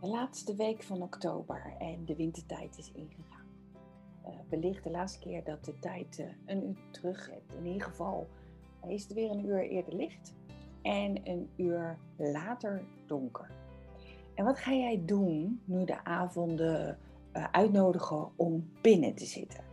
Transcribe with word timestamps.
De 0.00 0.08
laatste 0.08 0.54
week 0.54 0.82
van 0.82 1.02
oktober 1.02 1.74
en 1.78 2.04
de 2.04 2.16
wintertijd 2.16 2.78
is 2.78 2.92
ingegaan. 2.92 3.46
Uh, 4.26 4.32
wellicht 4.48 4.84
de 4.84 4.90
laatste 4.90 5.18
keer 5.18 5.44
dat 5.44 5.64
de 5.64 5.78
tijd 5.78 6.18
uh, 6.18 6.26
een 6.46 6.68
uur 6.68 6.76
terug 6.90 7.30
hebt. 7.30 7.54
In 7.58 7.66
ieder 7.66 7.88
geval 7.88 8.26
is 8.86 9.02
het 9.02 9.12
weer 9.12 9.30
een 9.30 9.46
uur 9.46 9.68
eerder 9.68 9.94
licht 9.94 10.34
en 10.82 11.20
een 11.24 11.48
uur 11.56 11.98
later 12.16 12.82
donker. 13.06 13.50
En 14.34 14.44
wat 14.44 14.58
ga 14.58 14.72
jij 14.72 15.02
doen 15.06 15.60
nu 15.64 15.84
de 15.84 16.04
avonden 16.04 16.98
uh, 17.36 17.44
uitnodigen 17.50 18.28
om 18.36 18.70
binnen 18.80 19.14
te 19.14 19.24
zitten? 19.24 19.64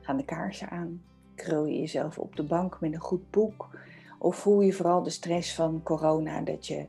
Gaan 0.00 0.16
de 0.16 0.24
kaarsen 0.24 0.70
aan? 0.70 1.02
Krul 1.34 1.66
je 1.66 1.78
jezelf 1.78 2.18
op 2.18 2.36
de 2.36 2.44
bank 2.44 2.80
met 2.80 2.92
een 2.92 3.00
goed 3.00 3.30
boek? 3.30 3.78
Of 4.18 4.36
voel 4.36 4.60
je 4.60 4.72
vooral 4.72 5.02
de 5.02 5.10
stress 5.10 5.54
van 5.54 5.82
corona 5.82 6.40
dat 6.40 6.66
je 6.66 6.86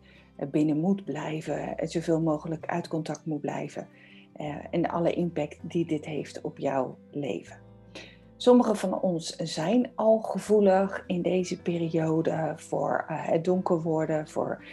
binnen 0.52 0.78
moet 0.78 1.06
blijven 1.06 1.78
en 1.78 1.88
zoveel 1.88 2.22
mogelijk 2.22 2.66
uit 2.66 2.88
contact 2.88 3.26
moet 3.26 3.42
blijven. 3.42 3.88
Uh, 4.38 4.56
en 4.72 4.90
alle 4.90 5.14
impact 5.14 5.60
die 5.62 5.86
dit 5.86 6.06
heeft 6.06 6.42
op 6.42 6.58
jouw 6.58 6.98
leven. 7.12 7.64
Sommigen 8.38 8.76
van 8.76 9.02
ons 9.02 9.36
zijn 9.36 9.92
al 9.96 10.20
gevoelig 10.20 11.04
in 11.08 11.22
deze 11.22 11.62
periode 11.62 12.54
voor 12.56 13.04
het 13.08 13.44
donker 13.44 13.82
worden, 13.82 14.28
voor 14.28 14.64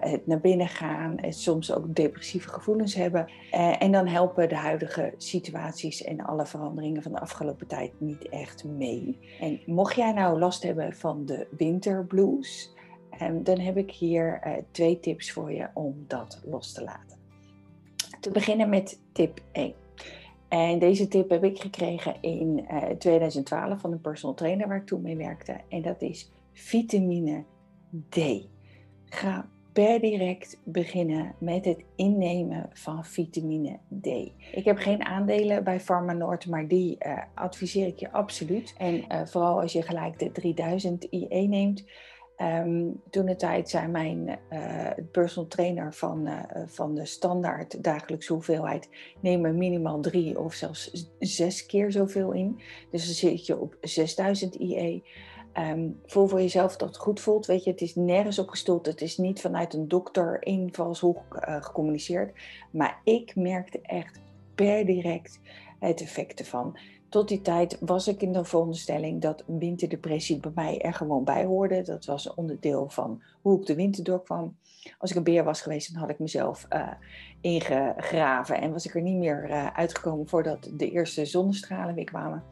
het 0.00 0.26
naar 0.26 0.40
binnen 0.40 0.68
gaan 0.68 1.18
en 1.18 1.32
soms 1.32 1.72
ook 1.72 1.94
depressieve 1.94 2.48
gevoelens 2.48 2.94
hebben. 2.94 3.30
en 3.78 3.92
dan 3.92 4.06
helpen 4.06 4.48
de 4.48 4.56
huidige 4.56 5.14
situaties 5.16 6.04
en 6.04 6.20
alle 6.20 6.46
veranderingen 6.46 7.02
van 7.02 7.12
de 7.12 7.20
afgelopen 7.20 7.66
tijd 7.66 7.92
niet 7.98 8.28
echt 8.28 8.64
mee. 8.64 9.18
En 9.40 9.60
mocht 9.66 9.94
jij 9.94 10.12
nou 10.12 10.38
last 10.38 10.62
hebben 10.62 10.92
van 10.92 11.26
de 11.26 11.46
winterblues, 11.56 12.74
dan 13.30 13.58
heb 13.58 13.76
ik 13.76 13.90
hier 13.90 14.40
uh, 14.46 14.52
twee 14.70 15.00
tips 15.00 15.32
voor 15.32 15.52
je 15.52 15.68
om 15.74 16.04
dat 16.06 16.42
los 16.44 16.72
te 16.72 16.84
laten. 16.84 17.18
Te 18.20 18.30
beginnen 18.30 18.68
met 18.68 19.00
tip 19.12 19.40
1. 19.52 19.74
En 20.48 20.78
deze 20.78 21.08
tip 21.08 21.30
heb 21.30 21.44
ik 21.44 21.60
gekregen 21.60 22.14
in 22.20 22.66
uh, 22.70 22.90
eh, 22.90 22.96
2012 22.98 23.80
van 23.80 23.92
een 23.92 24.00
personal 24.00 24.34
trainer 24.34 24.68
waar 24.68 24.76
ik 24.76 24.86
toen 24.86 25.02
mee 25.02 25.16
werkte. 25.16 25.56
En 25.68 25.82
dat 25.82 26.02
is 26.02 26.30
vitamine 26.52 27.44
D. 28.08 28.18
Ga 29.04 29.48
per 29.72 30.00
direct 30.00 30.60
beginnen 30.64 31.34
met 31.38 31.64
het 31.64 31.84
innemen 31.96 32.70
van 32.72 33.04
vitamine 33.04 33.78
D. 34.00 34.06
Ik 34.52 34.64
heb 34.64 34.78
geen 34.78 35.04
aandelen 35.04 35.64
bij 35.64 35.80
Pharma 35.80 36.12
Noord, 36.12 36.46
maar 36.46 36.68
die 36.68 36.96
uh, 37.06 37.18
adviseer 37.34 37.86
ik 37.86 37.98
je 37.98 38.12
absoluut. 38.12 38.74
En 38.78 39.28
vooral 39.28 39.60
als 39.60 39.72
je 39.72 39.82
gelijk 39.82 40.18
de 40.18 40.32
3000 40.32 41.04
IE 41.04 41.48
neemt, 41.48 41.84
Um, 42.38 43.00
toen 43.10 43.26
de 43.26 43.36
tijd 43.36 43.68
zei 43.68 43.86
mijn 43.86 44.38
uh, 44.52 44.90
personal 45.10 45.48
trainer 45.48 45.94
van, 45.94 46.26
uh, 46.26 46.42
van 46.66 46.94
de 46.94 47.06
standaard 47.06 47.84
dagelijkse 47.84 48.32
hoeveelheid: 48.32 48.88
neem 49.20 49.44
er 49.44 49.54
minimaal 49.54 50.00
drie 50.00 50.38
of 50.38 50.54
zelfs 50.54 51.08
zes 51.18 51.66
keer 51.66 51.92
zoveel 51.92 52.32
in. 52.32 52.60
Dus 52.90 53.04
dan 53.04 53.14
zit 53.14 53.46
je 53.46 53.58
op 53.58 53.76
6000 53.80 54.54
IE. 54.54 55.04
Um, 55.58 56.00
voel 56.06 56.26
voor 56.26 56.40
jezelf 56.40 56.76
dat 56.76 56.88
het 56.88 56.98
goed 56.98 57.20
voelt. 57.20 57.46
Weet 57.46 57.64
je, 57.64 57.70
het 57.70 57.80
is 57.80 57.94
nergens 57.94 58.38
op 58.38 58.48
gestoeld. 58.48 58.86
Het 58.86 59.00
is 59.00 59.16
niet 59.18 59.40
vanuit 59.40 59.74
een 59.74 59.88
dokter 59.88 60.42
invalshoek 60.42 61.20
uh, 61.34 61.62
gecommuniceerd. 61.62 62.38
Maar 62.70 63.00
ik 63.04 63.36
merkte 63.36 63.80
echt 63.82 64.20
per 64.54 64.86
direct 64.86 65.40
het 65.78 66.00
effect 66.00 66.38
ervan 66.38 66.76
tot 67.12 67.28
die 67.28 67.42
tijd 67.42 67.76
was 67.80 68.08
ik 68.08 68.22
in 68.22 68.32
de 68.32 68.44
veronderstelling 68.44 69.20
dat 69.20 69.44
winterdepressie 69.46 70.40
bij 70.40 70.50
mij 70.54 70.80
er 70.80 70.94
gewoon 70.94 71.24
bij 71.24 71.44
hoorde. 71.44 71.82
Dat 71.82 72.04
was 72.04 72.34
onderdeel 72.34 72.88
van 72.88 73.22
hoe 73.42 73.60
ik 73.60 73.66
de 73.66 73.74
winter 73.74 74.04
doorkwam. 74.04 74.56
Als 74.98 75.10
ik 75.10 75.16
een 75.16 75.22
beer 75.22 75.44
was 75.44 75.60
geweest, 75.60 75.92
dan 75.92 76.00
had 76.00 76.10
ik 76.10 76.18
mezelf 76.18 76.66
uh, 76.70 76.88
ingegraven 77.40 78.60
en 78.60 78.72
was 78.72 78.86
ik 78.86 78.94
er 78.94 79.02
niet 79.02 79.16
meer 79.16 79.50
uh, 79.50 79.66
uitgekomen 79.66 80.28
voordat 80.28 80.70
de 80.76 80.90
eerste 80.90 81.24
zonnestralen 81.24 81.94
weer 81.94 82.04
kwamen. 82.04 82.42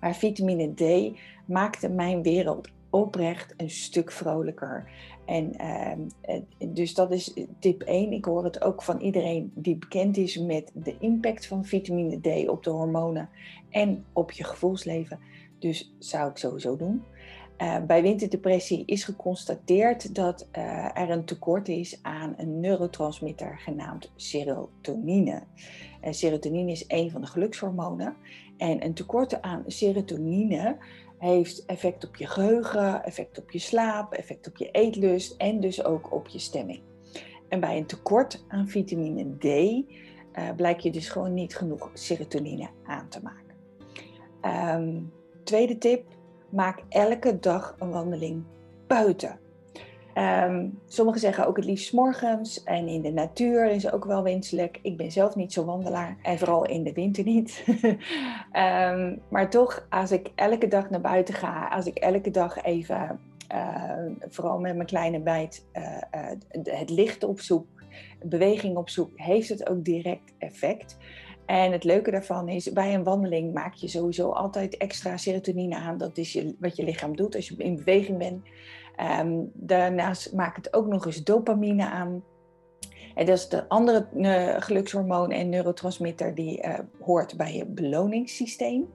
Maar 0.00 0.14
vitamine 0.14 0.74
D 0.74 1.16
maakte 1.46 1.88
mijn 1.88 2.22
wereld 2.22 2.68
oprecht 2.94 3.54
een 3.56 3.70
stuk 3.70 4.12
vrolijker. 4.12 4.90
En 5.24 5.52
uh, 5.60 6.68
dus 6.68 6.94
dat 6.94 7.12
is 7.12 7.34
tip 7.58 7.82
1. 7.82 8.12
Ik 8.12 8.24
hoor 8.24 8.44
het 8.44 8.62
ook 8.62 8.82
van 8.82 9.00
iedereen 9.00 9.52
die 9.54 9.76
bekend 9.76 10.16
is 10.16 10.38
met 10.38 10.70
de 10.74 10.96
impact 10.98 11.46
van 11.46 11.64
vitamine 11.64 12.20
D 12.20 12.48
op 12.48 12.64
de 12.64 12.70
hormonen 12.70 13.28
en 13.70 14.04
op 14.12 14.30
je 14.30 14.44
gevoelsleven. 14.44 15.18
Dus 15.58 15.94
zou 15.98 16.30
ik 16.30 16.36
sowieso 16.36 16.76
doen. 16.76 17.02
Uh, 17.58 17.84
bij 17.86 18.02
winterdepressie 18.02 18.82
is 18.86 19.04
geconstateerd 19.04 20.14
dat 20.14 20.48
uh, 20.52 20.98
er 20.98 21.10
een 21.10 21.24
tekort 21.24 21.68
is 21.68 21.98
aan 22.02 22.34
een 22.36 22.60
neurotransmitter 22.60 23.58
genaamd 23.58 24.12
serotonine. 24.16 25.42
Serotonine 26.10 26.70
is 26.70 26.84
een 26.88 27.10
van 27.10 27.20
de 27.20 27.26
gelukshormonen. 27.26 28.16
En 28.56 28.84
een 28.84 28.94
tekort 28.94 29.42
aan 29.42 29.62
serotonine 29.66 30.76
heeft 31.24 31.64
effect 31.64 32.06
op 32.06 32.16
je 32.16 32.26
geheugen, 32.26 33.04
effect 33.04 33.38
op 33.38 33.50
je 33.50 33.58
slaap, 33.58 34.12
effect 34.12 34.48
op 34.48 34.56
je 34.56 34.70
eetlust 34.70 35.34
en 35.36 35.60
dus 35.60 35.84
ook 35.84 36.12
op 36.12 36.28
je 36.28 36.38
stemming. 36.38 36.82
En 37.48 37.60
bij 37.60 37.76
een 37.76 37.86
tekort 37.86 38.44
aan 38.48 38.68
vitamine 38.68 39.36
D 39.38 39.44
uh, 39.44 39.82
blijkt 40.56 40.82
je 40.82 40.90
dus 40.90 41.08
gewoon 41.08 41.34
niet 41.34 41.56
genoeg 41.56 41.90
serotonine 41.94 42.68
aan 42.84 43.08
te 43.08 43.20
maken. 43.22 43.42
Um, 44.80 45.12
tweede 45.44 45.78
tip, 45.78 46.04
maak 46.48 46.82
elke 46.88 47.38
dag 47.38 47.76
een 47.78 47.90
wandeling 47.90 48.44
buiten. 48.86 49.38
Um, 50.18 50.78
sommigen 50.86 51.20
zeggen 51.20 51.46
ook 51.46 51.56
het 51.56 51.64
liefst 51.64 51.92
morgens 51.92 52.62
en 52.62 52.88
in 52.88 53.02
de 53.02 53.12
natuur 53.12 53.70
is 53.70 53.90
ook 53.90 54.04
wel 54.04 54.22
wenselijk. 54.22 54.78
Ik 54.82 54.96
ben 54.96 55.12
zelf 55.12 55.36
niet 55.36 55.52
zo 55.52 55.64
wandelaar 55.64 56.16
en 56.22 56.38
vooral 56.38 56.66
in 56.66 56.84
de 56.84 56.92
winter 56.92 57.24
niet. 57.24 57.64
um, 58.52 59.20
maar 59.30 59.50
toch, 59.50 59.86
als 59.90 60.12
ik 60.12 60.30
elke 60.34 60.68
dag 60.68 60.90
naar 60.90 61.00
buiten 61.00 61.34
ga, 61.34 61.68
als 61.68 61.86
ik 61.86 61.96
elke 61.98 62.30
dag 62.30 62.62
even, 62.62 63.20
uh, 63.54 63.90
vooral 64.28 64.58
met 64.58 64.74
mijn 64.74 64.86
kleine 64.86 65.20
bijt, 65.20 65.66
uh, 65.72 65.82
uh, 66.14 66.26
het 66.62 66.90
licht 66.90 67.24
opzoek, 67.24 67.66
beweging 68.24 68.76
opzoek, 68.76 69.10
heeft 69.14 69.48
het 69.48 69.68
ook 69.68 69.84
direct 69.84 70.32
effect. 70.38 70.96
En 71.46 71.72
het 71.72 71.84
leuke 71.84 72.10
daarvan 72.10 72.48
is, 72.48 72.72
bij 72.72 72.94
een 72.94 73.04
wandeling 73.04 73.54
maak 73.54 73.74
je 73.74 73.88
sowieso 73.88 74.30
altijd 74.30 74.76
extra 74.76 75.16
serotonine 75.16 75.76
aan. 75.76 75.98
Dat 75.98 76.18
is 76.18 76.44
wat 76.58 76.76
je 76.76 76.84
lichaam 76.84 77.16
doet 77.16 77.34
als 77.34 77.48
je 77.48 77.56
in 77.56 77.76
beweging 77.76 78.18
bent. 78.18 78.42
Um, 79.20 79.50
daarnaast 79.54 80.32
maakt 80.32 80.56
het 80.56 80.74
ook 80.74 80.86
nog 80.86 81.06
eens 81.06 81.24
dopamine 81.24 81.90
aan. 81.90 82.24
En 83.14 83.26
dat 83.26 83.38
is 83.38 83.48
de 83.48 83.68
andere 83.68 84.06
uh, 84.14 84.54
gelukshormoon 84.58 85.30
en 85.30 85.48
neurotransmitter 85.48 86.34
die 86.34 86.62
uh, 86.62 86.78
hoort 87.00 87.36
bij 87.36 87.56
je 87.56 87.66
beloningssysteem. 87.66 88.92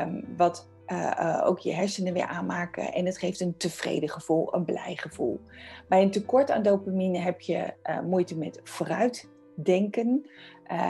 Um, 0.00 0.24
wat 0.36 0.68
uh, 0.86 1.42
ook 1.44 1.58
je 1.58 1.72
hersenen 1.72 2.12
weer 2.12 2.26
aanmaken. 2.26 2.92
En 2.92 3.06
het 3.06 3.18
geeft 3.18 3.40
een 3.40 3.56
tevreden 3.56 4.08
gevoel, 4.08 4.54
een 4.54 4.64
blij 4.64 4.96
gevoel. 4.96 5.40
Bij 5.88 6.02
een 6.02 6.10
tekort 6.10 6.50
aan 6.50 6.62
dopamine 6.62 7.18
heb 7.18 7.40
je 7.40 7.72
moeite 8.04 8.36
met 8.36 8.60
vooruitdenken. 9.54 10.26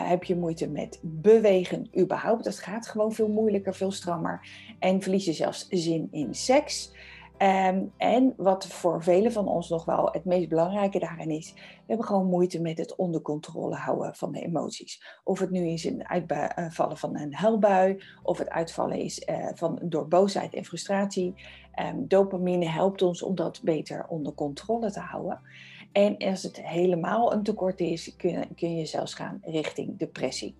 heb 0.09 0.25
je 0.25 0.37
moeite 0.37 0.69
met 0.69 0.99
bewegen 1.03 1.89
überhaupt. 1.99 2.45
Dat 2.45 2.59
gaat 2.59 2.89
gewoon 2.89 3.13
veel 3.13 3.29
moeilijker, 3.29 3.75
veel 3.75 3.91
strammer. 3.91 4.49
En 4.79 5.03
verlies 5.03 5.25
je 5.25 5.33
zelfs 5.33 5.67
zin 5.69 6.09
in 6.11 6.35
seks. 6.35 6.93
Um, 7.39 7.93
en 7.97 8.35
wat 8.37 8.67
voor 8.67 9.03
velen 9.03 9.33
van 9.33 9.49
ons 9.49 9.69
nog 9.69 9.85
wel 9.85 10.09
het 10.13 10.25
meest 10.25 10.49
belangrijke 10.49 10.99
daarin 10.99 11.31
is, 11.31 11.53
we 11.55 11.61
hebben 11.87 12.07
gewoon 12.07 12.27
moeite 12.27 12.61
met 12.61 12.79
het 12.79 12.95
onder 12.97 13.23
controle 13.23 13.75
houden 13.75 14.15
van 14.15 14.33
de 14.33 14.41
emoties. 14.41 15.21
Of 15.25 15.39
het 15.39 15.51
nu 15.51 15.67
is 15.67 15.85
een 15.85 16.09
uitvallen 16.09 16.97
van 16.97 17.19
een 17.19 17.35
huilbui, 17.35 18.03
of 18.23 18.39
het 18.39 18.51
uitvallen 18.51 18.99
is 18.99 19.27
uh, 19.29 19.49
van, 19.55 19.79
door 19.83 20.09
boosheid 20.09 20.55
en 20.55 20.65
frustratie. 20.65 21.35
Um, 21.81 22.09
dopamine 22.09 22.69
helpt 22.69 23.03
ons 23.03 23.23
om 23.23 23.35
dat 23.35 23.61
beter 23.63 24.07
onder 24.09 24.35
controle 24.35 24.91
te 24.91 25.01
houden. 25.01 25.41
En 25.95 26.17
als 26.19 26.43
het 26.43 26.63
helemaal 26.63 27.33
een 27.33 27.43
tekort 27.43 27.81
is, 27.81 28.17
kun, 28.17 28.77
je 28.77 28.87
zelfs 28.87 29.15
gaan 29.15 29.41
richting 29.43 29.99
depressie. 29.99 30.55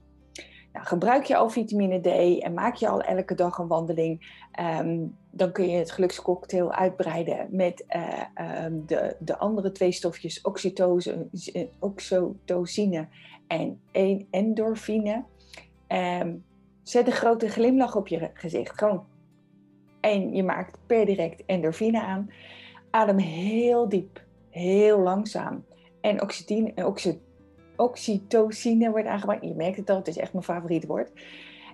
Nou, 0.73 0.87
gebruik 0.87 1.25
je 1.25 1.37
al 1.37 1.51
vitamine 1.51 2.01
D 2.01 2.07
en 2.43 2.55
maak 2.55 2.75
je 2.75 2.89
al 2.89 3.01
elke 3.01 3.35
dag 3.35 3.59
een 3.59 3.67
wandeling, 3.67 4.43
um, 4.81 5.17
dan 5.31 5.53
kun 5.53 5.69
je 5.69 5.77
het 5.77 5.91
gelukscocktail 5.91 6.73
uitbreiden 6.73 7.49
met 7.51 7.85
uh, 7.89 8.65
um, 8.65 8.87
de, 8.87 9.17
de 9.19 9.39
andere 9.39 9.73
twee 9.73 9.93
stofjes, 9.93 10.41
oxytocine 11.79 13.09
en 13.47 13.81
endorfine. 14.31 15.25
Um, 15.89 16.45
zet 16.83 17.07
een 17.07 17.13
grote 17.13 17.49
glimlach 17.49 17.97
op 17.97 18.09
je 18.09 18.31
gezicht, 18.35 18.79
gewoon. 18.79 19.05
En 20.01 20.35
je 20.35 20.43
maakt 20.43 20.79
per 20.87 21.07
direct 21.07 21.43
endorfine 21.47 22.03
aan. 22.03 22.31
Adem 22.91 23.19
heel 23.19 23.89
diep, 23.89 24.24
heel 24.55 24.99
langzaam. 24.99 25.65
En 26.01 26.23
oxytine, 26.23 26.73
oxy, 26.87 27.19
oxytocine 27.77 28.91
wordt 28.91 29.07
aangemaakt. 29.07 29.45
Je 29.45 29.55
merkt 29.55 29.77
het 29.77 29.91
al, 29.91 29.97
het 29.97 30.09
is 30.09 30.17
echt 30.17 30.33
mijn 30.33 30.45
favoriete 30.45 30.87
woord. 30.87 31.13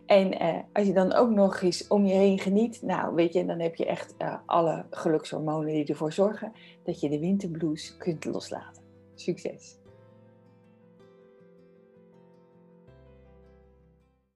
En 0.06 0.42
uh, 0.42 0.58
als 0.72 0.86
je 0.86 0.92
dan 0.92 1.12
ook 1.12 1.30
nog 1.30 1.60
eens 1.60 1.88
om 1.88 2.06
je 2.06 2.14
heen 2.14 2.38
geniet, 2.38 2.82
nou 2.82 3.14
weet 3.14 3.32
je, 3.32 3.44
dan 3.44 3.60
heb 3.60 3.74
je 3.74 3.86
echt 3.86 4.14
uh, 4.18 4.34
alle 4.46 4.84
gelukshormonen 4.90 5.72
die 5.72 5.86
ervoor 5.86 6.12
zorgen 6.12 6.52
dat 6.84 7.00
je 7.00 7.08
de 7.08 7.18
winterblues 7.18 7.96
kunt 7.96 8.24
loslaten. 8.24 8.82
Succes! 9.14 9.79